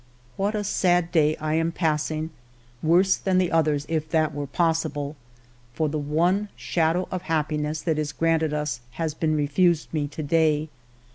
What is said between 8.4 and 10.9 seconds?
us has been refused me to day.